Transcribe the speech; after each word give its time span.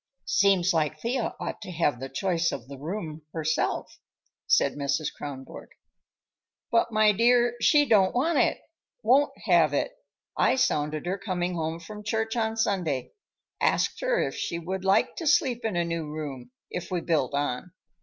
"Seems 0.25 0.73
like 0.73 0.99
Thea 0.99 1.35
ought 1.39 1.61
to 1.61 1.69
have 1.71 1.99
the 1.99 2.09
choice 2.09 2.51
of 2.51 2.67
the 2.67 2.79
room, 2.79 3.21
herself," 3.33 3.99
said 4.47 4.73
Mrs. 4.73 5.13
Kronborg. 5.15 5.67
"But, 6.71 6.91
my 6.91 7.11
dear, 7.11 7.53
she 7.61 7.85
don't 7.85 8.15
want 8.15 8.39
it. 8.39 8.59
Won't 9.03 9.31
have 9.45 9.75
it. 9.75 9.91
I 10.35 10.55
sounded 10.55 11.05
her 11.05 11.19
coming 11.19 11.53
home 11.53 11.79
from 11.79 12.03
church 12.03 12.35
on 12.35 12.57
Sunday; 12.57 13.11
asked 13.61 13.99
her 14.01 14.19
if 14.19 14.33
she 14.33 14.57
would 14.57 14.83
like 14.83 15.15
to 15.17 15.27
sleep 15.27 15.63
in 15.63 15.75
a 15.75 15.85
new 15.85 16.09
room, 16.09 16.49
if 16.71 16.89
we 16.89 16.99
built 17.01 17.35
on. 17.35 17.71